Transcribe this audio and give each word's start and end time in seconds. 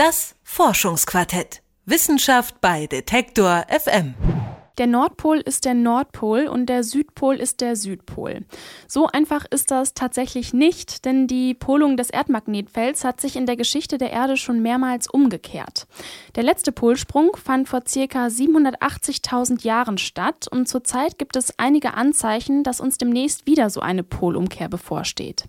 Das 0.00 0.34
Forschungsquartett. 0.44 1.60
Wissenschaft 1.84 2.62
bei 2.62 2.86
Detektor 2.86 3.66
FM. 3.68 4.14
Der 4.78 4.86
Nordpol 4.86 5.40
ist 5.40 5.66
der 5.66 5.74
Nordpol 5.74 6.46
und 6.46 6.64
der 6.70 6.84
Südpol 6.84 7.36
ist 7.36 7.60
der 7.60 7.76
Südpol. 7.76 8.46
So 8.88 9.08
einfach 9.08 9.44
ist 9.50 9.70
das 9.70 9.92
tatsächlich 9.92 10.54
nicht, 10.54 11.04
denn 11.04 11.26
die 11.26 11.52
Polung 11.52 11.98
des 11.98 12.08
Erdmagnetfelds 12.08 13.04
hat 13.04 13.20
sich 13.20 13.36
in 13.36 13.44
der 13.44 13.56
Geschichte 13.56 13.98
der 13.98 14.10
Erde 14.10 14.38
schon 14.38 14.62
mehrmals 14.62 15.06
umgekehrt. 15.06 15.86
Der 16.34 16.44
letzte 16.44 16.72
Polsprung 16.72 17.36
fand 17.36 17.68
vor 17.68 17.82
ca. 17.82 18.26
780.000 18.28 19.64
Jahren 19.64 19.98
statt 19.98 20.48
und 20.50 20.66
zurzeit 20.66 21.18
gibt 21.18 21.36
es 21.36 21.58
einige 21.58 21.92
Anzeichen, 21.92 22.62
dass 22.62 22.80
uns 22.80 22.96
demnächst 22.96 23.46
wieder 23.46 23.68
so 23.68 23.80
eine 23.80 24.02
Polumkehr 24.02 24.70
bevorsteht. 24.70 25.44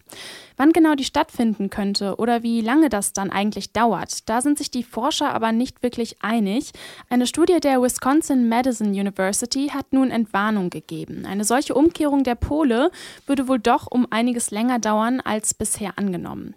Wann 0.57 0.73
genau 0.73 0.95
die 0.95 1.04
stattfinden 1.04 1.70
könnte 1.70 2.15
oder 2.17 2.43
wie 2.43 2.61
lange 2.61 2.89
das 2.89 3.13
dann 3.13 3.31
eigentlich 3.31 3.71
dauert, 3.71 4.29
da 4.29 4.41
sind 4.41 4.57
sich 4.57 4.71
die 4.71 4.84
Forscher 4.84 5.34
aber 5.34 5.52
nicht 5.52 5.84
wirklich 5.84 6.17
einig. 6.21 6.71
Eine 7.09 7.27
Studie 7.27 7.59
der 7.59 7.81
Wisconsin 7.81 8.49
Madison 8.49 8.89
University 8.89 9.70
hat 9.70 9.94
nun 9.94 10.11
Entwarnung 10.11 10.70
gegeben. 10.70 11.25
Eine 11.25 11.44
solche 11.44 11.73
Umkehrung 11.73 12.23
der 12.23 12.35
Pole 12.35 12.91
würde 13.25 13.48
wohl 13.48 13.59
doch 13.59 13.88
um 13.89 14.08
einiges 14.09 14.52
länger 14.52 14.80
dauern 14.80 15.22
als 15.22 15.53
bisher 15.53 15.98
angenommen. 15.98 16.55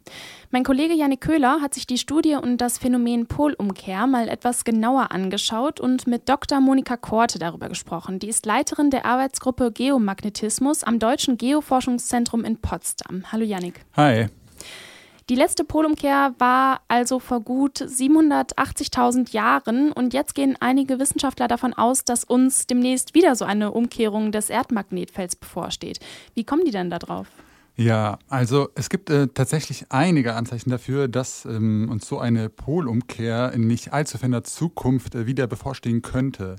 Mein 0.55 0.63
Kollege 0.63 0.95
Janik 0.95 1.21
Köhler 1.21 1.61
hat 1.61 1.75
sich 1.75 1.85
die 1.85 1.99
Studie 1.99 2.37
und 2.37 2.59
das 2.59 2.79
Phänomen 2.79 3.27
Polumkehr 3.27 4.07
mal 4.07 4.29
etwas 4.29 4.63
genauer 4.63 5.11
angeschaut 5.11 5.81
und 5.81 6.07
mit 6.07 6.29
Dr. 6.29 6.61
Monika 6.61 6.97
Korte 6.97 7.41
darüber 7.41 7.69
gesprochen. 7.69 8.21
Die 8.21 8.29
ist 8.29 8.47
Leiterin 8.47 8.91
der 8.91 9.05
Arbeitsgruppe 9.05 9.73
Geomagnetismus 9.73 10.85
am 10.85 11.01
Deutschen 11.01 11.39
Geoforschungszentrum 11.39 12.45
in 12.45 12.59
Potsdam. 12.59 13.25
Hallo 13.33 13.45
Janik. 13.45 13.81
Hi. 13.97 14.27
Die 15.29 15.37
letzte 15.37 15.63
Polumkehr 15.65 16.35
war 16.39 16.81
also 16.89 17.21
vor 17.21 17.41
gut 17.41 17.79
780.000 17.79 19.33
Jahren 19.33 19.93
und 19.93 20.13
jetzt 20.13 20.35
gehen 20.35 20.57
einige 20.59 20.99
Wissenschaftler 20.99 21.47
davon 21.47 21.73
aus, 21.73 22.05
dass 22.05 22.25
uns 22.25 22.67
demnächst 22.67 23.15
wieder 23.15 23.37
so 23.37 23.45
eine 23.45 23.71
Umkehrung 23.71 24.33
des 24.33 24.51
Erdmagnetfelds 24.51 25.37
bevorsteht. 25.37 26.01
Wie 26.35 26.43
kommen 26.43 26.65
die 26.65 26.73
denn 26.73 26.91
da 26.91 26.99
drauf? 26.99 27.29
Ja, 27.77 28.19
also 28.29 28.69
es 28.75 28.91
gibt 28.91 29.11
äh, 29.11 29.29
tatsächlich 29.29 29.87
einige 29.91 30.35
Anzeichen 30.35 30.71
dafür, 30.71 31.07
dass 31.07 31.45
ähm, 31.45 31.89
uns 31.89 32.07
so 32.07 32.19
eine 32.19 32.49
Polumkehr 32.49 33.53
in 33.53 33.67
nicht 33.67 33.93
allzu 33.93 34.19
ferner 34.19 34.45
Zukunft 34.45 35.15
äh, 35.15 35.27
wieder 35.27 35.47
bevorstehen 35.47 36.03
könnte. 36.03 36.57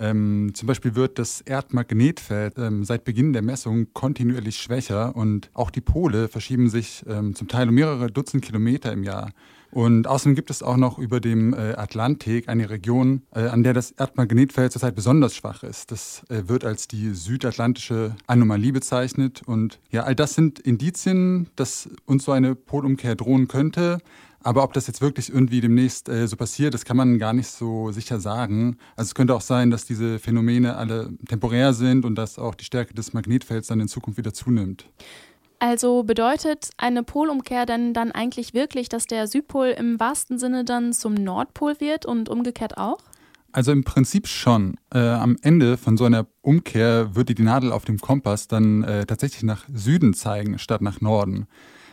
Ähm, 0.00 0.52
zum 0.54 0.66
Beispiel 0.66 0.94
wird 0.94 1.18
das 1.18 1.40
Erdmagnetfeld 1.42 2.58
ähm, 2.58 2.84
seit 2.84 3.04
Beginn 3.04 3.32
der 3.32 3.42
Messung 3.42 3.88
kontinuierlich 3.92 4.56
schwächer 4.56 5.14
und 5.14 5.50
auch 5.54 5.70
die 5.70 5.80
Pole 5.80 6.28
verschieben 6.28 6.70
sich 6.70 7.04
ähm, 7.06 7.34
zum 7.34 7.48
Teil 7.48 7.68
um 7.68 7.74
mehrere 7.74 8.10
Dutzend 8.10 8.44
Kilometer 8.44 8.92
im 8.92 9.02
Jahr. 9.02 9.30
Und 9.72 10.06
außerdem 10.06 10.34
gibt 10.34 10.50
es 10.50 10.62
auch 10.62 10.76
noch 10.76 10.98
über 10.98 11.18
dem 11.18 11.54
äh, 11.54 11.72
Atlantik 11.72 12.50
eine 12.50 12.68
Region, 12.68 13.22
äh, 13.34 13.46
an 13.46 13.62
der 13.62 13.72
das 13.72 13.90
Erdmagnetfeld 13.92 14.70
zurzeit 14.70 14.94
besonders 14.94 15.34
schwach 15.34 15.62
ist. 15.62 15.90
Das 15.90 16.24
äh, 16.28 16.42
wird 16.46 16.66
als 16.66 16.88
die 16.88 17.14
südatlantische 17.14 18.14
Anomalie 18.26 18.72
bezeichnet. 18.72 19.40
Und 19.46 19.80
ja, 19.90 20.02
all 20.02 20.14
das 20.14 20.34
sind 20.34 20.58
Indizien, 20.58 21.48
dass 21.56 21.88
uns 22.04 22.24
so 22.24 22.32
eine 22.32 22.54
Polumkehr 22.54 23.14
drohen 23.14 23.48
könnte. 23.48 23.98
Aber 24.42 24.64
ob 24.64 24.72
das 24.72 24.86
jetzt 24.86 25.00
wirklich 25.00 25.32
irgendwie 25.32 25.60
demnächst 25.60 26.08
äh, 26.08 26.26
so 26.26 26.36
passiert, 26.36 26.74
das 26.74 26.84
kann 26.84 26.96
man 26.96 27.18
gar 27.18 27.32
nicht 27.32 27.48
so 27.48 27.92
sicher 27.92 28.20
sagen. 28.20 28.76
Also 28.96 29.10
es 29.10 29.14
könnte 29.14 29.34
auch 29.34 29.40
sein, 29.40 29.70
dass 29.70 29.84
diese 29.84 30.18
Phänomene 30.18 30.76
alle 30.76 31.10
temporär 31.28 31.72
sind 31.72 32.04
und 32.04 32.16
dass 32.16 32.38
auch 32.38 32.54
die 32.54 32.64
Stärke 32.64 32.94
des 32.94 33.12
Magnetfelds 33.12 33.68
dann 33.68 33.80
in 33.80 33.88
Zukunft 33.88 34.18
wieder 34.18 34.32
zunimmt. 34.32 34.86
Also 35.58 36.02
bedeutet 36.02 36.70
eine 36.76 37.04
Polumkehr 37.04 37.66
denn 37.66 37.94
dann 37.94 38.10
eigentlich 38.10 38.52
wirklich, 38.52 38.88
dass 38.88 39.06
der 39.06 39.28
Südpol 39.28 39.68
im 39.68 40.00
wahrsten 40.00 40.36
Sinne 40.40 40.64
dann 40.64 40.92
zum 40.92 41.14
Nordpol 41.14 41.78
wird 41.78 42.04
und 42.04 42.28
umgekehrt 42.28 42.78
auch? 42.78 42.98
Also 43.52 43.70
im 43.70 43.84
Prinzip 43.84 44.26
schon. 44.26 44.76
Äh, 44.92 44.98
am 44.98 45.36
Ende 45.42 45.76
von 45.76 45.96
so 45.96 46.04
einer 46.04 46.26
Umkehr 46.40 47.14
würde 47.14 47.36
die 47.36 47.42
Nadel 47.42 47.70
auf 47.70 47.84
dem 47.84 48.00
Kompass 48.00 48.48
dann 48.48 48.82
äh, 48.82 49.06
tatsächlich 49.06 49.44
nach 49.44 49.64
Süden 49.72 50.14
zeigen 50.14 50.58
statt 50.58 50.80
nach 50.80 51.00
Norden. 51.00 51.46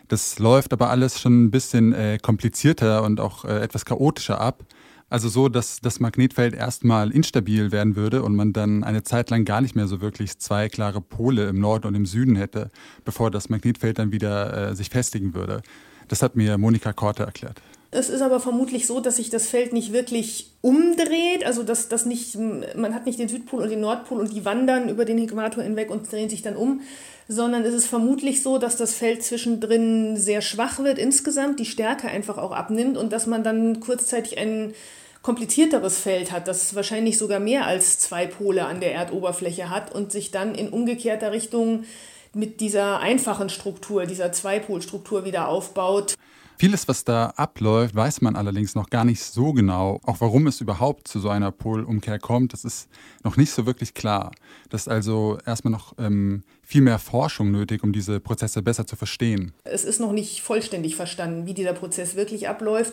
Das 0.09 0.39
läuft 0.39 0.73
aber 0.73 0.89
alles 0.89 1.21
schon 1.21 1.45
ein 1.45 1.51
bisschen 1.51 1.93
äh, 1.93 2.17
komplizierter 2.19 3.03
und 3.03 3.19
auch 3.19 3.45
äh, 3.45 3.59
etwas 3.59 3.85
chaotischer 3.85 4.41
ab. 4.41 4.65
Also 5.07 5.29
so, 5.29 5.49
dass 5.49 5.81
das 5.81 5.99
Magnetfeld 5.99 6.55
erstmal 6.55 7.11
instabil 7.11 7.71
werden 7.71 7.95
würde 7.95 8.23
und 8.23 8.35
man 8.35 8.51
dann 8.51 8.83
eine 8.83 9.03
Zeit 9.03 9.29
lang 9.29 9.45
gar 9.45 9.61
nicht 9.61 9.75
mehr 9.75 9.87
so 9.87 10.01
wirklich 10.01 10.37
zwei 10.39 10.67
klare 10.67 10.99
Pole 10.99 11.47
im 11.47 11.59
Norden 11.59 11.87
und 11.87 11.95
im 11.95 12.05
Süden 12.07 12.35
hätte, 12.35 12.69
bevor 13.05 13.29
das 13.31 13.49
Magnetfeld 13.49 13.99
dann 13.99 14.11
wieder 14.11 14.71
äh, 14.71 14.75
sich 14.75 14.89
festigen 14.89 15.35
würde. 15.35 15.61
Das 16.07 16.23
hat 16.23 16.35
mir 16.35 16.57
Monika 16.57 16.91
Korte 16.91 17.23
erklärt. 17.23 17.61
Es 17.91 18.09
ist 18.09 18.21
aber 18.21 18.39
vermutlich 18.39 18.85
so, 18.85 18.99
dass 18.99 19.15
sich 19.15 19.31
das 19.31 19.47
Feld 19.47 19.73
nicht 19.73 19.93
wirklich 19.93 20.51
umdreht, 20.61 21.43
also 21.43 21.63
dass 21.63 21.89
das 21.89 22.05
nicht, 22.05 22.35
man 22.35 22.93
hat 22.93 23.07
nicht 23.07 23.17
den 23.17 23.29
Südpol 23.29 23.63
und 23.63 23.69
den 23.69 23.81
Nordpol 23.81 24.19
und 24.19 24.31
die 24.31 24.45
wandern 24.45 24.89
über 24.89 25.05
den 25.05 25.17
Äquator 25.17 25.63
hinweg 25.63 25.89
und 25.89 26.11
drehen 26.11 26.29
sich 26.29 26.43
dann 26.43 26.55
um, 26.55 26.81
sondern 27.27 27.63
es 27.63 27.73
ist 27.73 27.87
vermutlich 27.87 28.43
so, 28.43 28.59
dass 28.59 28.77
das 28.77 28.93
Feld 28.93 29.23
zwischendrin 29.23 30.17
sehr 30.17 30.41
schwach 30.41 30.79
wird 30.79 30.99
insgesamt, 30.99 31.59
die 31.59 31.65
Stärke 31.65 32.07
einfach 32.07 32.37
auch 32.37 32.51
abnimmt 32.51 32.95
und 32.95 33.11
dass 33.11 33.25
man 33.25 33.43
dann 33.43 33.79
kurzzeitig 33.79 34.37
einen 34.37 34.75
komplizierteres 35.23 35.97
Feld 35.97 36.31
hat, 36.31 36.47
das 36.47 36.75
wahrscheinlich 36.75 37.17
sogar 37.17 37.39
mehr 37.39 37.65
als 37.65 37.97
zwei 37.97 38.27
Pole 38.27 38.65
an 38.65 38.81
der 38.81 38.93
Erdoberfläche 38.93 39.69
hat 39.69 39.93
und 39.93 40.11
sich 40.11 40.29
dann 40.31 40.53
in 40.53 40.69
umgekehrter 40.69 41.31
Richtung 41.31 41.85
mit 42.33 42.61
dieser 42.61 42.99
einfachen 42.99 43.49
Struktur, 43.49 44.05
dieser 44.05 44.31
Zweipolstruktur 44.31 45.25
wieder 45.25 45.47
aufbaut. 45.47 46.15
Vieles, 46.61 46.89
was 46.89 47.05
da 47.05 47.27
abläuft, 47.37 47.95
weiß 47.95 48.19
man 48.19 48.35
allerdings 48.35 48.75
noch 48.75 48.89
gar 48.89 49.05
nicht 49.05 49.23
so 49.23 49.53
genau. 49.53 50.01
Auch 50.03 50.19
warum 50.19 50.45
es 50.45 50.59
überhaupt 50.59 51.07
zu 51.07 51.21
so 51.21 51.29
einer 51.29 51.51
Polumkehr 51.51 52.19
kommt, 52.19 52.51
das 52.51 52.65
ist 52.65 52.89
noch 53.23 53.37
nicht 53.37 53.51
so 53.51 53.65
wirklich 53.65 53.93
klar. 53.93 54.31
Das 54.69 54.81
ist 54.81 54.87
also 54.89 55.37
erstmal 55.45 55.71
noch 55.71 55.93
ähm, 55.97 56.43
viel 56.61 56.81
mehr 56.81 56.99
Forschung 56.99 57.51
nötig, 57.51 57.81
um 57.81 57.93
diese 57.93 58.19
Prozesse 58.19 58.61
besser 58.61 58.85
zu 58.85 58.97
verstehen. 58.97 59.53
Es 59.63 59.85
ist 59.85 60.01
noch 60.01 60.11
nicht 60.11 60.41
vollständig 60.41 60.97
verstanden, 60.97 61.45
wie 61.45 61.53
dieser 61.53 61.71
Prozess 61.71 62.17
wirklich 62.17 62.49
abläuft. 62.49 62.91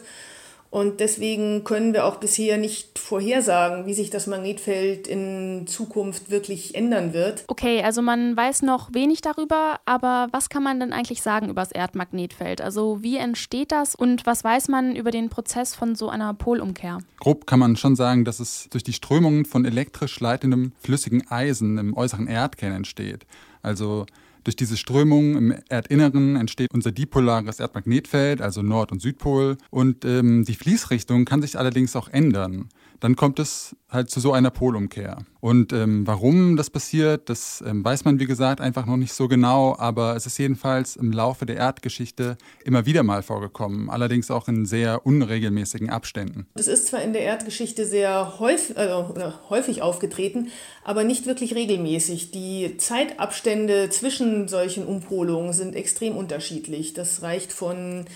Und 0.71 1.01
deswegen 1.01 1.65
können 1.65 1.93
wir 1.93 2.05
auch 2.05 2.17
bisher 2.17 2.59
nicht 2.59 2.99
vorhersagen, 2.99 3.87
wie 3.87 3.95
sich 3.95 4.11
das 4.11 4.27
Magnetfeld 4.27 5.07
in 5.07 5.67
Zukunft 5.67 6.31
wirklich 6.31 6.75
ändern 6.75 7.13
wird. 7.13 7.45
Okay, 7.47 7.83
also 7.83 8.03
man 8.03 8.37
weiß 8.37 8.63
noch 8.63 8.93
wenig 8.93 9.21
darüber, 9.21 9.81
aber 9.85 10.29
was 10.33 10.49
kann 10.49 10.63
man 10.63 10.81
denn 10.81 10.93
eigentlich 10.93 11.23
sagen 11.23 11.49
über 11.49 11.63
das 11.63 11.73
Erdmagnetfeld? 11.73 12.61
Also 12.61 13.03
wie 13.03 13.17
entsteht 13.17 13.73
das 13.73 13.95
und 13.95 14.27
was 14.27 14.45
weiß 14.45 14.69
man 14.69 14.97
über 14.97 15.11
den 15.11 15.29
Prozess 15.29 15.75
von 15.75 15.95
so 15.95 16.09
einer 16.09 16.35
Polumkehr? 16.35 16.99
Grob 17.21 17.47
kann 17.47 17.59
man 17.59 17.77
schon 17.77 17.97
sagen, 17.97 18.25
dass 18.25 18.41
es 18.41 18.69
durch 18.71 18.85
die 18.85 18.93
Strömungen 18.93 19.45
von 19.45 19.65
elektrisch 19.65 20.21
leitendem 20.21 20.73
flüssigen 20.81 21.31
Eisen 21.31 21.79
im 21.79 21.97
äußeren 21.97 22.27
Erdkern 22.27 22.73
entsteht. 22.73 23.27
Also 23.63 24.07
durch 24.47 24.55
diese 24.57 24.77
Strömung 24.77 25.37
im 25.37 25.55
Erdinneren 25.69 26.37
entsteht 26.37 26.73
unser 26.73 26.93
dipolares 26.93 27.59
Erdmagnetfeld, 27.59 28.41
also 28.41 28.63
Nord- 28.63 28.93
und 28.93 29.03
Südpol. 29.03 29.57
Und 29.71 30.05
ähm, 30.05 30.45
die 30.45 30.55
Fließrichtung 30.55 31.25
kann 31.25 31.43
sich 31.43 31.59
allerdings 31.59 31.97
auch 31.97 32.09
ändern 32.09 32.69
dann 33.01 33.17
kommt 33.17 33.39
es 33.39 33.77
halt 33.91 34.11
zu 34.11 34.21
so 34.21 34.33
einer 34.33 34.51
Polumkehr. 34.51 35.19
Und 35.41 35.73
ähm, 35.73 36.07
warum 36.07 36.57
das 36.57 36.71
passiert, 36.71 37.29
das 37.29 37.63
ähm, 37.67 37.85
weiß 37.85 38.05
man, 38.05 38.19
wie 38.19 38.27
gesagt, 38.27 38.61
einfach 38.61 38.85
noch 38.85 38.97
nicht 38.97 39.13
so 39.13 39.29
genau, 39.29 39.77
aber 39.79 40.17
es 40.17 40.27
ist 40.27 40.39
jedenfalls 40.39 40.97
im 40.97 41.13
Laufe 41.13 41.47
der 41.47 41.57
Erdgeschichte 41.57 42.37
immer 42.65 42.85
wieder 42.85 43.03
mal 43.05 43.23
vorgekommen, 43.23 43.89
allerdings 43.89 44.31
auch 44.31 44.49
in 44.49 44.67
sehr 44.67 45.07
unregelmäßigen 45.07 45.89
Abständen. 45.89 46.47
Es 46.55 46.67
ist 46.67 46.89
zwar 46.89 47.03
in 47.03 47.13
der 47.13 47.23
Erdgeschichte 47.23 47.87
sehr 47.87 48.39
häufig, 48.41 48.77
also, 48.77 49.15
häufig 49.49 49.83
aufgetreten, 49.83 50.49
aber 50.85 51.05
nicht 51.05 51.27
wirklich 51.27 51.55
regelmäßig. 51.55 52.33
Die 52.33 52.77
Zeitabstände 52.79 53.89
zwischen 53.91 54.49
solchen 54.49 54.85
Umpolungen 54.85 55.53
sind 55.53 55.77
extrem 55.77 56.17
unterschiedlich. 56.17 56.93
Das 56.93 57.23
reicht 57.23 57.53
von 57.53 58.07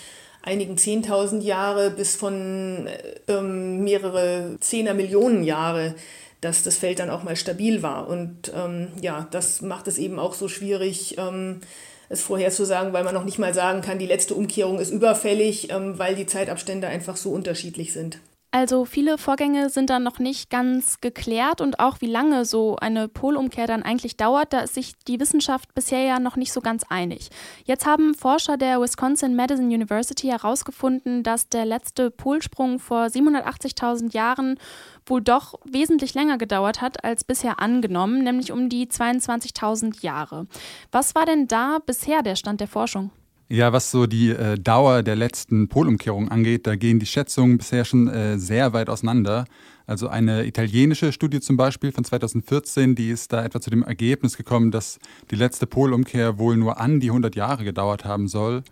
einigen 0.43 0.79
Zehntausend 0.79 1.45
Jahre 1.45 1.91
bis 1.91 2.17
von 2.17 2.89
ähm, 3.29 3.85
mehrere 3.85 4.57
Zehner 4.61 4.95
Millionen 4.95 5.45
Jahre, 5.45 5.95
dass 6.41 6.63
das 6.63 6.79
Feld 6.79 6.99
dann 6.99 7.11
auch 7.11 7.23
mal 7.23 7.37
stabil 7.37 7.83
war. 7.83 8.09
Und 8.09 8.53
ähm, 8.55 8.89
ja, 9.01 9.29
das 9.31 9.61
macht 9.61 9.89
es 9.89 9.99
eben 9.99 10.19
auch 10.19 10.35
so 10.35 10.49
schwierig, 10.49 11.17
ähm, 11.19 11.61
es 12.09 12.23
vorherzusagen, 12.23 12.93
weil 12.93 13.05
man 13.05 13.15
noch 13.15 13.25
nicht 13.25 13.39
mal 13.39 13.55
sagen 13.55 13.83
kann, 13.83 13.99
die 13.99 14.07
letzte 14.07 14.35
Umkehrung 14.35 14.81
ist 14.81 14.91
überfällig, 14.91 15.71
ähm, 15.71 15.99
weil 15.99 16.17
die 16.17 16.27
Zeitabstände 16.27 16.89
einfach 16.89 17.17
so 17.17 17.31
unterschiedlich 17.31 17.93
sind. 17.93 18.19
Also 18.53 18.85
viele 18.85 19.17
Vorgänge 19.17 19.71
sind 19.71 19.91
dann 19.91 20.03
noch 20.03 20.19
nicht 20.19 20.51
ganz 20.51 21.01
geklärt 21.01 21.61
und 21.61 21.79
auch 21.79 22.01
wie 22.01 22.07
lange 22.07 22.45
so 22.45 22.75
eine 22.75 23.07
Polumkehr 23.07 23.69
dann 23.69 23.85
eigentlich 23.85 24.17
dauert, 24.17 24.53
da 24.53 24.61
ist 24.61 24.75
sich 24.75 24.95
die 25.07 25.21
Wissenschaft 25.21 25.73
bisher 25.73 26.03
ja 26.03 26.19
noch 26.19 26.35
nicht 26.35 26.53
so 26.53 26.61
ganz 26.61 26.83
einig. 26.89 27.29
Jetzt 27.65 27.87
haben 27.87 28.13
Forscher 28.13 28.57
der 28.57 28.81
Wisconsin 28.81 29.37
Madison 29.37 29.67
University 29.67 30.27
herausgefunden, 30.27 31.23
dass 31.23 31.49
der 31.49 31.65
letzte 31.65 32.11
Polsprung 32.11 32.81
vor 32.81 33.05
780.000 33.05 34.13
Jahren 34.15 34.59
wohl 35.07 35.21
doch 35.21 35.55
wesentlich 35.65 36.15
länger 36.15 36.37
gedauert 36.37 36.81
hat 36.81 37.05
als 37.05 37.23
bisher 37.23 37.61
angenommen, 37.61 38.25
nämlich 38.25 38.51
um 38.51 38.69
die 38.69 38.89
22.000 38.89 40.03
Jahre. 40.03 40.49
Was 40.91 41.15
war 41.15 41.25
denn 41.25 41.47
da 41.47 41.79
bisher 41.87 42.23
der 42.23 42.35
Stand 42.35 42.61
der 42.61 42.69
Forschung? 42.69 43.13
Ja, 43.53 43.73
was 43.73 43.91
so 43.91 44.07
die 44.07 44.31
äh, 44.31 44.57
Dauer 44.61 45.03
der 45.03 45.17
letzten 45.17 45.67
Polumkehrung 45.67 46.29
angeht, 46.29 46.69
da 46.69 46.77
gehen 46.77 47.01
die 47.01 47.07
Schätzungen 47.07 47.59
bisher 47.59 47.85
schon 47.85 48.07
äh, 48.07 48.39
sehr 48.39 48.73
weit 48.73 48.89
auseinander. 48.89 49.45
Also 49.89 50.07
eine 50.07 50.47
italienische 50.47 51.11
Studie 51.11 51.41
zum 51.41 51.57
Beispiel 51.57 51.91
von 51.91 52.05
2014, 52.05 52.95
die 52.95 53.11
ist 53.11 53.33
da 53.33 53.45
etwa 53.45 53.61
zu 53.61 53.71
dem 53.71 53.83
Ergebnis 53.83 54.37
gekommen, 54.37 54.71
dass 54.71 55.01
die 55.33 55.35
letzte 55.35 55.67
Polumkehr 55.67 56.39
wohl 56.39 56.57
nur 56.57 56.79
an 56.79 57.01
die 57.01 57.09
100 57.09 57.35
Jahre 57.35 57.65
gedauert 57.65 58.05
haben 58.05 58.29
soll. 58.29 58.63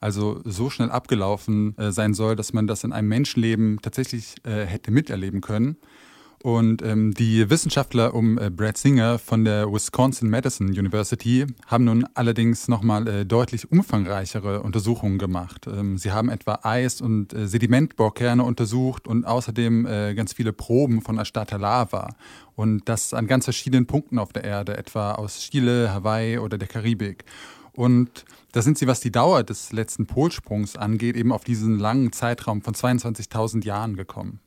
Also 0.00 0.40
so 0.44 0.68
schnell 0.68 0.90
abgelaufen 0.90 1.78
äh, 1.78 1.92
sein 1.92 2.12
soll, 2.12 2.34
dass 2.34 2.52
man 2.52 2.66
das 2.66 2.82
in 2.82 2.92
einem 2.92 3.06
Menschenleben 3.06 3.78
tatsächlich 3.82 4.34
äh, 4.42 4.66
hätte 4.66 4.90
miterleben 4.90 5.42
können. 5.42 5.76
Und 6.44 6.82
ähm, 6.82 7.14
die 7.14 7.48
Wissenschaftler 7.48 8.12
um 8.12 8.36
äh, 8.36 8.50
Brad 8.50 8.76
Singer 8.76 9.18
von 9.18 9.46
der 9.46 9.72
Wisconsin-Madison 9.72 10.66
University 10.68 11.46
haben 11.66 11.84
nun 11.84 12.04
allerdings 12.12 12.68
nochmal 12.68 13.08
äh, 13.08 13.24
deutlich 13.24 13.72
umfangreichere 13.72 14.60
Untersuchungen 14.60 15.16
gemacht. 15.16 15.66
Ähm, 15.66 15.96
sie 15.96 16.12
haben 16.12 16.28
etwa 16.28 16.58
Eis- 16.62 17.00
und 17.00 17.32
äh, 17.32 17.48
Sedimentbohrkerne 17.48 18.44
untersucht 18.44 19.08
und 19.08 19.24
außerdem 19.24 19.86
äh, 19.86 20.14
ganz 20.14 20.34
viele 20.34 20.52
Proben 20.52 21.00
von 21.00 21.16
erstarrter 21.16 21.56
Lava. 21.58 22.14
Und 22.56 22.90
das 22.90 23.14
an 23.14 23.26
ganz 23.26 23.44
verschiedenen 23.44 23.86
Punkten 23.86 24.18
auf 24.18 24.34
der 24.34 24.44
Erde, 24.44 24.76
etwa 24.76 25.12
aus 25.12 25.38
Chile, 25.38 25.94
Hawaii 25.94 26.36
oder 26.36 26.58
der 26.58 26.68
Karibik. 26.68 27.24
Und 27.72 28.26
da 28.52 28.60
sind 28.60 28.76
sie, 28.76 28.86
was 28.86 29.00
die 29.00 29.10
Dauer 29.10 29.44
des 29.44 29.72
letzten 29.72 30.04
Polsprungs 30.04 30.76
angeht, 30.76 31.16
eben 31.16 31.32
auf 31.32 31.44
diesen 31.44 31.78
langen 31.78 32.12
Zeitraum 32.12 32.60
von 32.60 32.74
22.000 32.74 33.64
Jahren 33.64 33.96
gekommen. 33.96 34.40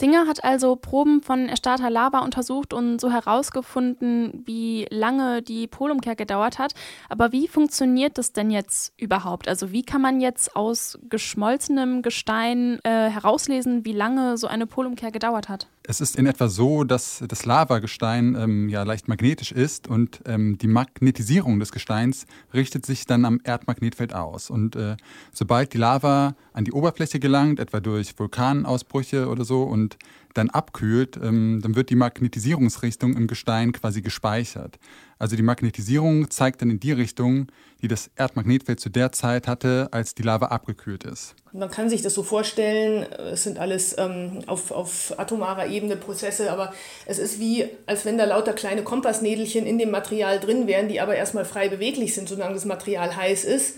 Singer 0.00 0.26
hat 0.26 0.42
also 0.44 0.76
Proben 0.76 1.20
von 1.20 1.50
erstarrter 1.50 1.90
Lava 1.90 2.20
untersucht 2.20 2.72
und 2.72 3.02
so 3.02 3.12
herausgefunden, 3.12 4.42
wie 4.46 4.86
lange 4.88 5.42
die 5.42 5.66
Polumkehr 5.66 6.16
gedauert 6.16 6.58
hat. 6.58 6.72
Aber 7.10 7.32
wie 7.32 7.46
funktioniert 7.46 8.16
das 8.16 8.32
denn 8.32 8.50
jetzt 8.50 8.94
überhaupt? 8.96 9.46
Also 9.46 9.72
wie 9.72 9.82
kann 9.82 10.00
man 10.00 10.22
jetzt 10.22 10.56
aus 10.56 10.98
geschmolzenem 11.10 12.00
Gestein 12.00 12.78
äh, 12.82 13.10
herauslesen, 13.10 13.84
wie 13.84 13.92
lange 13.92 14.38
so 14.38 14.46
eine 14.46 14.66
Polumkehr 14.66 15.10
gedauert 15.10 15.50
hat? 15.50 15.66
Es 15.90 16.00
ist 16.00 16.14
in 16.14 16.26
etwa 16.26 16.48
so, 16.48 16.84
dass 16.84 17.20
das 17.26 17.46
Lavagestein 17.46 18.36
ähm, 18.36 18.68
ja 18.68 18.84
leicht 18.84 19.08
magnetisch 19.08 19.50
ist 19.50 19.88
und 19.88 20.20
ähm, 20.24 20.56
die 20.56 20.68
Magnetisierung 20.68 21.58
des 21.58 21.72
Gesteins 21.72 22.26
richtet 22.54 22.86
sich 22.86 23.06
dann 23.06 23.24
am 23.24 23.40
Erdmagnetfeld 23.42 24.14
aus. 24.14 24.50
Und 24.50 24.76
äh, 24.76 24.96
sobald 25.32 25.74
die 25.74 25.78
Lava 25.78 26.36
an 26.52 26.64
die 26.64 26.70
Oberfläche 26.70 27.18
gelangt, 27.18 27.58
etwa 27.58 27.80
durch 27.80 28.16
Vulkanausbrüche 28.16 29.26
oder 29.26 29.44
so, 29.44 29.64
und 29.64 29.96
dann 30.34 30.48
abkühlt, 30.48 31.18
ähm, 31.20 31.58
dann 31.60 31.74
wird 31.74 31.90
die 31.90 31.96
Magnetisierungsrichtung 31.96 33.16
im 33.16 33.26
Gestein 33.26 33.72
quasi 33.72 34.00
gespeichert. 34.00 34.78
Also 35.20 35.36
die 35.36 35.42
Magnetisierung 35.42 36.30
zeigt 36.30 36.62
dann 36.62 36.70
in 36.70 36.80
die 36.80 36.92
Richtung, 36.92 37.48
die 37.82 37.88
das 37.88 38.10
Erdmagnetfeld 38.16 38.80
zu 38.80 38.88
der 38.88 39.12
Zeit 39.12 39.46
hatte, 39.46 39.88
als 39.92 40.14
die 40.14 40.22
Lava 40.22 40.46
abgekühlt 40.46 41.04
ist. 41.04 41.34
Man 41.52 41.70
kann 41.70 41.90
sich 41.90 42.00
das 42.00 42.14
so 42.14 42.22
vorstellen, 42.22 43.02
es 43.02 43.44
sind 43.44 43.58
alles 43.58 43.94
ähm, 43.98 44.42
auf, 44.46 44.70
auf 44.70 45.14
atomarer 45.18 45.66
Ebene 45.66 45.96
Prozesse, 45.96 46.50
aber 46.50 46.72
es 47.04 47.18
ist 47.18 47.38
wie, 47.38 47.66
als 47.84 48.06
wenn 48.06 48.16
da 48.16 48.24
lauter 48.24 48.54
kleine 48.54 48.82
Kompassnädelchen 48.82 49.66
in 49.66 49.76
dem 49.76 49.90
Material 49.90 50.40
drin 50.40 50.66
wären, 50.66 50.88
die 50.88 51.02
aber 51.02 51.14
erstmal 51.14 51.44
frei 51.44 51.68
beweglich 51.68 52.14
sind, 52.14 52.26
solange 52.26 52.54
das 52.54 52.64
Material 52.64 53.14
heiß 53.14 53.44
ist 53.44 53.74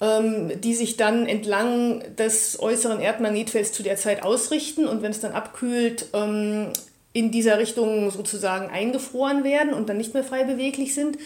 ähm, 0.00 0.60
die 0.60 0.74
sich 0.74 0.96
dann 0.96 1.26
entlang 1.26 2.02
des 2.16 2.58
äußeren 2.58 3.00
Erdmagnetfelds 3.00 3.72
zu 3.72 3.82
der 3.82 3.96
Zeit 3.96 4.22
ausrichten 4.22 4.86
und 4.86 5.02
wenn 5.02 5.10
es 5.10 5.20
dann 5.20 5.32
abkühlt, 5.32 6.06
ähm, 6.12 6.68
in 7.14 7.30
dieser 7.30 7.58
Richtung 7.58 8.10
sozusagen 8.10 8.68
eingefroren 8.70 9.44
werden 9.44 9.72
und 9.72 9.88
dann 9.88 9.96
nicht 9.96 10.12
mehr 10.12 10.24
frei 10.24 10.44
beweglich 10.44 10.94
sind. 10.94 11.16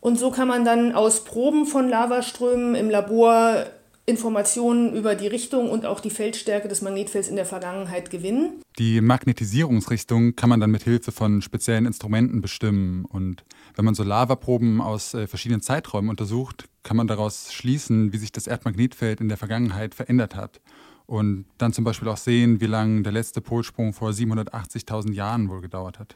Und 0.00 0.18
so 0.18 0.30
kann 0.30 0.48
man 0.48 0.64
dann 0.64 0.92
aus 0.92 1.24
Proben 1.24 1.66
von 1.66 1.88
Lavaströmen 1.88 2.74
im 2.74 2.90
Labor 2.90 3.66
Informationen 4.06 4.94
über 4.94 5.14
die 5.14 5.26
Richtung 5.26 5.70
und 5.70 5.84
auch 5.84 6.00
die 6.00 6.10
Feldstärke 6.10 6.68
des 6.68 6.80
Magnetfelds 6.80 7.28
in 7.28 7.36
der 7.36 7.44
Vergangenheit 7.44 8.10
gewinnen. 8.10 8.62
Die 8.78 9.02
Magnetisierungsrichtung 9.02 10.34
kann 10.34 10.48
man 10.48 10.58
dann 10.58 10.70
mit 10.70 10.84
Hilfe 10.84 11.12
von 11.12 11.42
speziellen 11.42 11.84
Instrumenten 11.84 12.40
bestimmen. 12.40 13.04
Und 13.04 13.44
wenn 13.76 13.84
man 13.84 13.94
so 13.94 14.02
Lavaproben 14.02 14.80
aus 14.80 15.12
äh, 15.12 15.26
verschiedenen 15.26 15.60
Zeiträumen 15.60 16.08
untersucht, 16.08 16.64
kann 16.82 16.96
man 16.96 17.06
daraus 17.06 17.52
schließen, 17.52 18.14
wie 18.14 18.18
sich 18.18 18.32
das 18.32 18.46
Erdmagnetfeld 18.46 19.20
in 19.20 19.28
der 19.28 19.36
Vergangenheit 19.36 19.94
verändert 19.94 20.34
hat 20.34 20.60
und 21.10 21.46
dann 21.58 21.72
zum 21.72 21.82
Beispiel 21.82 22.08
auch 22.08 22.16
sehen, 22.16 22.60
wie 22.60 22.66
lange 22.66 23.02
der 23.02 23.10
letzte 23.10 23.40
Polsprung 23.40 23.92
vor 23.92 24.10
780.000 24.10 25.12
Jahren 25.12 25.48
wohl 25.48 25.60
gedauert 25.60 25.98
hat. 25.98 26.14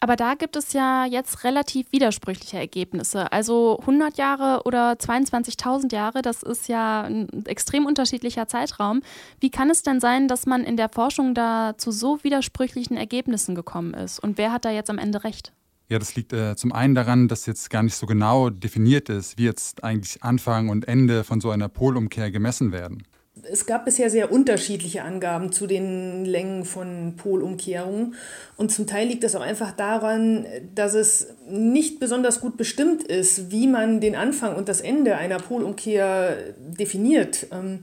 Aber 0.00 0.16
da 0.16 0.34
gibt 0.34 0.54
es 0.54 0.74
ja 0.74 1.06
jetzt 1.06 1.44
relativ 1.44 1.90
widersprüchliche 1.92 2.58
Ergebnisse. 2.58 3.32
Also 3.32 3.78
100 3.80 4.18
Jahre 4.18 4.62
oder 4.64 4.92
22.000 4.92 5.92
Jahre, 5.92 6.20
das 6.20 6.42
ist 6.42 6.68
ja 6.68 7.02
ein 7.02 7.46
extrem 7.46 7.86
unterschiedlicher 7.86 8.46
Zeitraum. 8.46 9.00
Wie 9.40 9.50
kann 9.50 9.70
es 9.70 9.82
denn 9.82 9.98
sein, 9.98 10.28
dass 10.28 10.44
man 10.44 10.62
in 10.62 10.76
der 10.76 10.90
Forschung 10.90 11.34
da 11.34 11.74
zu 11.78 11.90
so 11.90 12.22
widersprüchlichen 12.22 12.98
Ergebnissen 12.98 13.54
gekommen 13.54 13.94
ist? 13.94 14.20
Und 14.20 14.36
wer 14.36 14.52
hat 14.52 14.66
da 14.66 14.70
jetzt 14.70 14.90
am 14.90 14.98
Ende 14.98 15.24
recht? 15.24 15.52
Ja, 15.88 15.98
das 15.98 16.14
liegt 16.14 16.34
äh, 16.34 16.54
zum 16.54 16.72
einen 16.72 16.94
daran, 16.94 17.28
dass 17.28 17.46
jetzt 17.46 17.70
gar 17.70 17.82
nicht 17.82 17.96
so 17.96 18.06
genau 18.06 18.50
definiert 18.50 19.08
ist, 19.08 19.38
wie 19.38 19.44
jetzt 19.44 19.82
eigentlich 19.82 20.22
Anfang 20.22 20.68
und 20.68 20.86
Ende 20.86 21.24
von 21.24 21.40
so 21.40 21.50
einer 21.50 21.70
Polumkehr 21.70 22.30
gemessen 22.30 22.72
werden. 22.72 23.04
Es 23.50 23.66
gab 23.66 23.84
bisher 23.84 24.10
sehr 24.10 24.30
unterschiedliche 24.30 25.02
Angaben 25.02 25.52
zu 25.52 25.66
den 25.66 26.24
Längen 26.24 26.64
von 26.64 27.14
Polumkehrungen. 27.16 28.14
Und 28.56 28.72
zum 28.72 28.86
Teil 28.86 29.08
liegt 29.08 29.24
das 29.24 29.34
auch 29.34 29.40
einfach 29.40 29.72
daran, 29.72 30.46
dass 30.74 30.94
es 30.94 31.28
nicht 31.48 32.00
besonders 32.00 32.40
gut 32.40 32.56
bestimmt 32.56 33.02
ist, 33.04 33.50
wie 33.50 33.66
man 33.66 34.00
den 34.00 34.16
Anfang 34.16 34.56
und 34.56 34.68
das 34.68 34.80
Ende 34.80 35.16
einer 35.16 35.38
Polumkehr 35.38 36.36
definiert. 36.58 37.46
Ähm, 37.52 37.80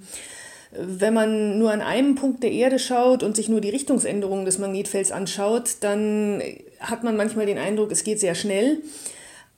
wenn 0.78 1.14
man 1.14 1.58
nur 1.58 1.72
an 1.72 1.82
einem 1.82 2.16
Punkt 2.16 2.44
der 2.44 2.52
Erde 2.52 2.80
schaut 2.80 3.24
und 3.24 3.36
sich 3.36 3.50
nur 3.50 3.62
die 3.62 3.70
Richtungsänderungen 3.70 4.46
des 4.46 4.58
Magnetfelds 4.60 5.12
anschaut, 5.12 5.78
dann 5.82 6.42
hat 6.80 7.04
man 7.04 7.16
manchmal 7.16 7.46
den 7.46 7.58
Eindruck, 7.58 7.92
es 7.92 8.04
geht 8.04 8.20
sehr 8.20 8.36
schnell. 8.36 8.80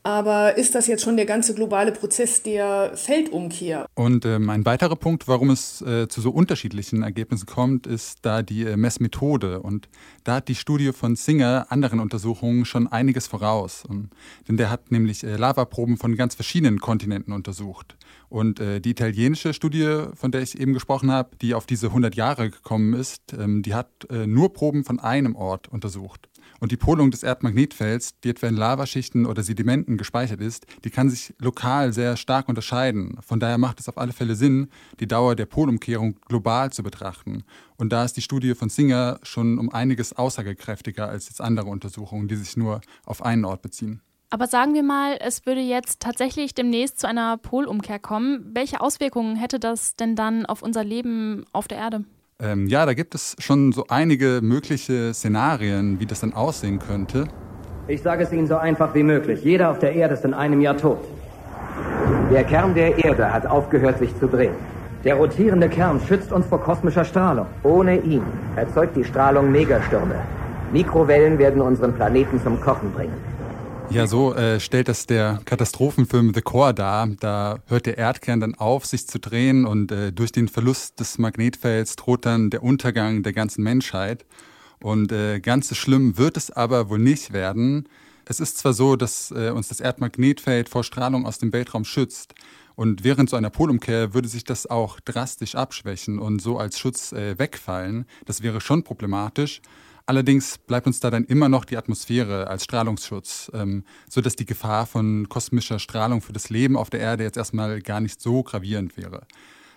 Aber 0.08 0.56
ist 0.58 0.74
das 0.74 0.88
jetzt 0.88 1.04
schon 1.04 1.18
der 1.18 1.26
ganze 1.26 1.54
globale 1.54 1.92
Prozess 1.92 2.42
der 2.42 2.94
Feldumkehr? 2.96 3.88
Und 3.94 4.26
ähm, 4.26 4.50
ein 4.50 4.66
weiterer 4.66 4.96
Punkt, 4.96 5.28
warum 5.28 5.50
es 5.50 5.82
äh, 5.82 6.08
zu 6.08 6.22
so 6.22 6.30
unterschiedlichen 6.30 7.04
Ergebnissen 7.04 7.46
kommt, 7.46 7.86
ist 7.86 8.20
da 8.22 8.42
die 8.42 8.64
äh, 8.64 8.78
Messmethode. 8.78 9.60
Und 9.60 9.90
da 10.24 10.36
hat 10.36 10.48
die 10.48 10.56
Studie 10.56 10.94
von 10.94 11.18
Singer 11.18 11.66
anderen 11.72 12.00
Untersuchungen 12.00 12.64
schon 12.64 12.88
einiges 12.88 13.28
voraus. 13.28 13.84
Und, 13.84 14.12
denn 14.48 14.56
der 14.56 14.70
hat 14.70 14.92
nämlich 14.92 15.26
äh, 15.26 15.36
Lavaproben 15.36 15.98
von 15.98 16.16
ganz 16.16 16.36
verschiedenen 16.36 16.80
Kontinenten 16.80 17.34
untersucht. 17.34 17.98
Und 18.30 18.62
äh, 18.62 18.80
die 18.80 18.92
italienische 18.92 19.54
Studie, 19.54 20.06
von 20.14 20.32
der 20.32 20.42
ich 20.42 20.58
eben 20.58 20.72
gesprochen 20.72 21.12
habe, 21.12 21.32
die 21.42 21.54
auf 21.54 21.66
diese 21.66 21.88
100 21.88 22.16
Jahre 22.16 22.50
gekommen 22.50 22.94
ist, 22.94 23.34
ähm, 23.38 23.62
die 23.62 23.74
hat 23.74 23.90
äh, 24.10 24.26
nur 24.26 24.54
Proben 24.54 24.86
von 24.86 25.02
einem 25.02 25.36
Ort 25.36 25.68
untersucht. 25.68 26.30
Und 26.60 26.72
die 26.72 26.78
Polung 26.78 27.12
des 27.12 27.24
Erdmagnetfelds, 27.24 28.20
die 28.22 28.30
etwa 28.30 28.48
in 28.48 28.56
Lavaschichten 28.56 29.26
oder 29.26 29.44
Sedimenten 29.44 29.98
gespeichert 29.98 30.42
ist, 30.42 30.66
die 30.84 30.90
kann 30.90 31.10
sich 31.10 31.34
lokal 31.40 31.94
sehr 31.94 32.18
stark 32.18 32.50
unterscheiden. 32.50 33.18
Von 33.22 33.40
daher 33.40 33.58
macht 33.58 33.80
es 33.80 33.90
auf 33.90 33.98
alle 33.98 34.14
Fälle 34.14 34.36
Sinn, 34.36 34.70
die 35.00 35.08
Dauer 35.08 35.36
der 35.36 35.46
Polumkehrung 35.46 36.20
global 36.28 36.72
zu 36.72 36.84
betrachten. 36.84 37.44
Und 37.78 37.92
da 37.92 38.04
ist 38.04 38.18
die 38.18 38.22
Studie 38.22 38.56
von 38.56 38.70
Singer 38.70 39.20
schon 39.24 39.60
um 39.60 39.72
einiges 39.72 40.14
aussagekräftiger 40.14 41.08
als 41.08 41.30
jetzt 41.30 41.42
andere 41.42 41.68
Untersuchungen, 41.68 42.28
die 42.28 42.36
sich 42.36 42.58
nur 42.58 42.82
auf 43.06 43.24
einen 43.24 43.46
Ort 43.46 43.62
beziehen. 43.62 44.02
Aber 44.30 44.48
sagen 44.48 44.74
wir 44.74 44.84
mal, 44.84 45.18
es 45.22 45.46
würde 45.46 45.62
jetzt 45.62 46.02
tatsächlich 46.02 46.54
demnächst 46.54 47.00
zu 47.00 47.08
einer 47.08 47.38
Polumkehr 47.38 48.00
kommen. 48.00 48.50
Welche 48.54 48.82
Auswirkungen 48.82 49.38
hätte 49.38 49.60
das 49.60 49.96
denn 49.96 50.16
dann 50.16 50.46
auf 50.46 50.62
unser 50.62 50.84
Leben 50.84 51.46
auf 51.54 51.68
der 51.68 51.78
Erde? 51.78 52.04
Ähm, 52.40 52.68
ja, 52.68 52.86
da 52.86 52.94
gibt 52.94 53.16
es 53.16 53.36
schon 53.40 53.72
so 53.72 53.86
einige 53.90 54.42
mögliche 54.44 55.12
Szenarien, 55.12 56.00
wie 56.00 56.06
das 56.06 56.20
dann 56.20 56.34
aussehen 56.34 56.78
könnte. 56.78 57.28
Ich 57.88 58.04
sage 58.04 58.24
es 58.24 58.32
Ihnen 58.32 58.46
so 58.46 58.58
einfach 58.58 58.94
wie 58.94 59.02
möglich. 59.02 59.44
Jeder 59.44 59.72
auf 59.72 59.80
der 59.80 59.94
Erde 59.94 60.14
ist 60.14 60.24
in 60.24 60.36
einem 60.36 60.62
Jahr 60.62 60.78
tot. 60.78 61.00
Der 62.32 62.44
Kern 62.44 62.76
der 62.76 63.04
Erde 63.04 63.34
hat 63.34 63.48
aufgehört, 63.48 63.98
sich 63.98 64.16
zu 64.20 64.28
drehen. 64.28 64.54
Der 65.04 65.16
rotierende 65.16 65.68
Kern 65.68 66.00
schützt 66.08 66.32
uns 66.32 66.46
vor 66.46 66.62
kosmischer 66.62 67.06
Strahlung. 67.06 67.48
Ohne 67.64 68.00
ihn 68.02 68.24
erzeugt 68.56 68.96
die 68.96 69.04
Strahlung 69.04 69.52
Megastürme. 69.52 70.16
Mikrowellen 70.72 71.40
werden 71.40 71.62
unseren 71.62 71.94
Planeten 71.94 72.40
zum 72.44 72.62
Kochen 72.62 72.92
bringen. 72.92 73.14
Ja, 73.90 74.06
so 74.06 74.34
äh, 74.36 74.60
stellt 74.60 74.90
das 74.90 75.06
der 75.06 75.40
Katastrophenfilm 75.46 76.34
The 76.34 76.42
Core 76.42 76.74
dar. 76.74 77.08
Da 77.08 77.60
hört 77.68 77.86
der 77.86 77.98
Erdkern 77.98 78.42
dann 78.42 78.54
auf, 78.54 78.86
sich 78.86 79.08
zu 79.08 79.18
drehen 79.18 79.66
und 79.66 79.92
äh, 79.92 80.12
durch 80.12 80.32
den 80.34 80.50
Verlust 80.50 81.00
des 81.00 81.18
Magnetfelds 81.18 81.96
droht 81.96 82.26
dann 82.26 82.50
der 82.50 82.64
Untergang 82.64 83.24
der 83.24 83.34
ganzen 83.34 83.64
Menschheit. 83.64 84.26
Und 84.80 85.12
äh, 85.12 85.40
ganz 85.40 85.70
so 85.70 85.76
schlimm 85.76 86.18
wird 86.18 86.36
es 86.36 86.52
aber 86.52 86.90
wohl 86.90 87.00
nicht 87.00 87.32
werden. 87.32 87.88
Es 88.26 88.42
ist 88.42 88.58
zwar 88.58 88.74
so, 88.74 88.98
dass 88.98 89.32
äh, 89.32 89.52
uns 89.52 89.70
das 89.70 89.80
Erdmagnetfeld 89.80 90.68
vor 90.68 90.84
Strahlung 90.84 91.26
aus 91.26 91.38
dem 91.38 91.54
Weltraum 91.54 91.86
schützt. 91.86 92.36
Und 92.76 93.04
während 93.06 93.30
so 93.30 93.38
einer 93.38 93.50
Polumkehr 93.50 94.14
würde 94.14 94.28
sich 94.28 94.44
das 94.44 94.68
auch 94.68 95.00
drastisch 95.00 95.56
abschwächen 95.56 96.20
und 96.20 96.42
so 96.42 96.60
als 96.60 96.78
Schutz 96.78 97.14
äh, 97.14 97.40
wegfallen. 97.40 98.06
Das 98.26 98.44
wäre 98.44 98.60
schon 98.60 98.84
problematisch. 98.84 99.62
Allerdings 100.10 100.58
bleibt 100.58 100.88
uns 100.88 101.02
da 101.02 101.12
dann 101.12 101.26
immer 101.26 101.50
noch 101.50 101.66
die 101.66 101.76
Atmosphäre 101.76 102.48
als 102.48 102.64
Strahlungsschutz, 102.64 103.52
ähm, 103.54 103.84
sodass 104.10 104.38
die 104.38 104.46
Gefahr 104.46 104.86
von 104.86 105.28
kosmischer 105.28 105.80
Strahlung 105.80 106.22
für 106.22 106.32
das 106.32 106.50
Leben 106.50 106.78
auf 106.78 106.90
der 106.90 107.02
Erde 107.02 107.26
jetzt 107.26 107.36
erstmal 107.36 107.82
gar 107.82 108.00
nicht 108.00 108.22
so 108.22 108.42
gravierend 108.42 108.96
wäre. 108.96 109.28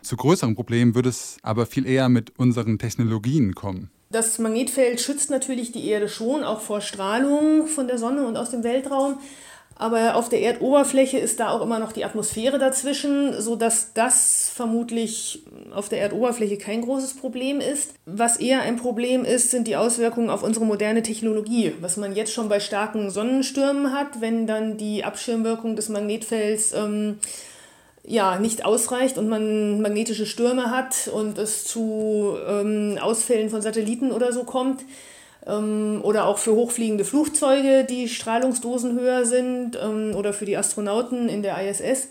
Zu 0.03 0.17
größeren 0.17 0.55
Problemen 0.55 0.95
würde 0.95 1.09
es 1.09 1.39
aber 1.43 1.67
viel 1.67 1.85
eher 1.85 2.09
mit 2.09 2.39
unseren 2.39 2.79
Technologien 2.79 3.57
kommen. 3.57 3.91
Das 4.11 4.39
Magnetfeld 4.39 5.01
schützt 5.01 5.31
natürlich 5.31 5.73
die 5.73 5.89
Erde 5.89 6.09
schon, 6.09 6.45
auch 6.45 6.61
vor 6.61 6.81
Strahlung 6.81 7.67
von 7.67 7.89
der 7.89 7.99
Sonne 7.99 8.25
und 8.27 8.37
aus 8.37 8.51
dem 8.51 8.63
Weltraum. 8.63 9.19
Aber 9.81 10.15
auf 10.15 10.29
der 10.29 10.43
Erdoberfläche 10.43 11.17
ist 11.17 11.41
da 11.41 11.49
auch 11.49 11.63
immer 11.63 11.79
noch 11.79 11.93
die 11.93 12.05
Atmosphäre 12.05 12.59
dazwischen, 12.59 13.41
sodass 13.41 13.95
das 13.95 14.53
vermutlich 14.55 15.43
auf 15.75 15.89
der 15.89 16.03
Erdoberfläche 16.03 16.59
kein 16.59 16.83
großes 16.83 17.15
Problem 17.15 17.61
ist. 17.61 17.95
Was 18.05 18.37
eher 18.37 18.61
ein 18.61 18.77
Problem 18.77 19.25
ist, 19.25 19.51
sind 19.51 19.67
die 19.67 19.77
Auswirkungen 19.77 20.29
auf 20.29 20.43
unsere 20.43 20.67
moderne 20.67 21.03
Technologie, 21.03 21.73
was 21.81 21.97
man 21.97 22.15
jetzt 22.15 22.35
schon 22.35 22.51
bei 22.51 22.61
starken 22.61 23.09
Sonnenstürmen 23.09 23.95
hat, 23.95 24.21
wenn 24.21 24.47
dann 24.47 24.77
die 24.77 25.03
Abschirmwirkung 25.03 25.77
des 25.77 25.89
Magnetfelds 25.89 26.75
ähm, 26.75 27.17
ja, 28.05 28.39
nicht 28.39 28.67
ausreicht 28.67 29.17
und 29.17 29.31
man 29.31 29.81
magnetische 29.81 30.27
Stürme 30.27 30.71
hat 30.71 31.09
und 31.09 31.39
es 31.39 31.65
zu 31.65 32.37
ähm, 32.47 32.99
Ausfällen 33.01 33.49
von 33.49 33.63
Satelliten 33.63 34.13
oder 34.13 34.35
so 34.35 34.45
kommt 34.45 34.85
oder 35.47 36.26
auch 36.26 36.38
für 36.38 36.52
hochfliegende 36.52 37.04
Flugzeuge, 37.04 37.87
die 37.88 38.09
Strahlungsdosen 38.09 38.99
höher 38.99 39.25
sind 39.25 39.78
ähm, 39.82 40.14
oder 40.14 40.32
für 40.32 40.44
die 40.44 40.56
Astronauten 40.56 41.28
in 41.28 41.42
der 41.42 41.56
ISS. 41.66 42.09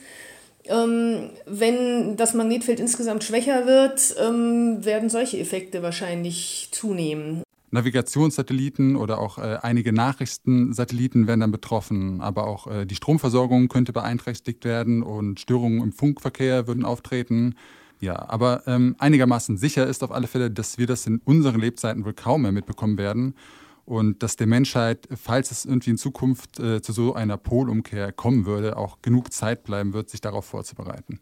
Ähm, 0.65 1.29
wenn 1.45 2.17
das 2.17 2.33
Magnetfeld 2.33 2.79
insgesamt 2.79 3.23
schwächer 3.23 3.65
wird, 3.65 4.15
ähm, 4.19 4.83
werden 4.83 5.09
solche 5.09 5.39
Effekte 5.39 5.81
wahrscheinlich 5.81 6.69
zunehmen. 6.71 7.43
Navigationssatelliten 7.71 8.95
oder 8.95 9.19
auch 9.19 9.37
äh, 9.37 9.57
einige 9.61 9.93
Nachrichtensatelliten 9.93 11.27
werden 11.27 11.41
dann 11.41 11.51
betroffen, 11.51 12.21
aber 12.21 12.47
auch 12.47 12.67
äh, 12.67 12.85
die 12.85 12.95
Stromversorgung 12.95 13.67
könnte 13.67 13.93
beeinträchtigt 13.93 14.65
werden 14.65 15.03
und 15.03 15.39
Störungen 15.39 15.81
im 15.83 15.91
Funkverkehr 15.91 16.67
würden 16.67 16.85
auftreten. 16.85 17.55
Ja, 17.99 18.29
aber 18.29 18.63
ähm, 18.65 18.95
einigermaßen 18.97 19.57
sicher 19.57 19.85
ist 19.85 20.03
auf 20.03 20.11
alle 20.11 20.27
Fälle, 20.27 20.49
dass 20.49 20.77
wir 20.77 20.87
das 20.87 21.05
in 21.05 21.19
unseren 21.25 21.59
Lebzeiten 21.59 22.05
wohl 22.05 22.13
kaum 22.13 22.43
mehr 22.43 22.51
mitbekommen 22.51 22.97
werden 22.97 23.35
und 23.85 24.23
dass 24.23 24.35
der 24.35 24.47
Menschheit, 24.47 25.07
falls 25.15 25.51
es 25.51 25.65
irgendwie 25.65 25.89
in 25.89 25.97
Zukunft 25.97 26.59
äh, 26.59 26.81
zu 26.81 26.93
so 26.93 27.13
einer 27.13 27.37
Polumkehr 27.37 28.11
kommen 28.11 28.45
würde, 28.45 28.77
auch 28.77 29.01
genug 29.01 29.33
Zeit 29.33 29.63
bleiben 29.63 29.93
wird, 29.93 30.09
sich 30.09 30.21
darauf 30.21 30.45
vorzubereiten. 30.45 31.19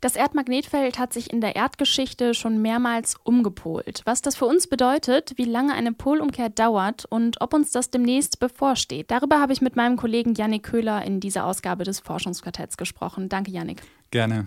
Das 0.00 0.14
Erdmagnetfeld 0.14 0.98
hat 0.98 1.12
sich 1.12 1.32
in 1.32 1.40
der 1.40 1.56
Erdgeschichte 1.56 2.32
schon 2.32 2.62
mehrmals 2.62 3.16
umgepolt. 3.24 4.02
Was 4.04 4.22
das 4.22 4.36
für 4.36 4.46
uns 4.46 4.68
bedeutet, 4.68 5.32
wie 5.36 5.44
lange 5.44 5.74
eine 5.74 5.92
Polumkehr 5.92 6.50
dauert 6.50 7.04
und 7.04 7.40
ob 7.40 7.52
uns 7.52 7.72
das 7.72 7.90
demnächst 7.90 8.38
bevorsteht, 8.38 9.10
darüber 9.10 9.40
habe 9.40 9.52
ich 9.52 9.60
mit 9.60 9.74
meinem 9.74 9.96
Kollegen 9.96 10.34
Yannick 10.34 10.62
Köhler 10.62 11.04
in 11.04 11.18
dieser 11.18 11.44
Ausgabe 11.44 11.82
des 11.82 11.98
Forschungsquartetts 11.98 12.76
gesprochen. 12.76 13.28
Danke, 13.28 13.50
Yannick. 13.50 13.82
Gerne. 14.12 14.46